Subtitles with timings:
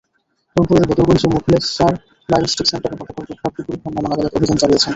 [0.55, 1.93] রংপুরের বদরগঞ্জের মোখলেছার
[2.29, 4.89] ডায়াগনস্টিক সেন্টারে গতকাল রোববার দুপুরে ভ্রাম্যমাণ আদালত অভিযান চালিয়েছেন।